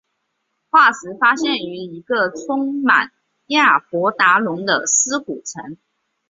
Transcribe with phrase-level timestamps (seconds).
[0.71, 3.11] 化石发现于一个充满
[3.45, 5.77] 亚伯达龙的尸骨层。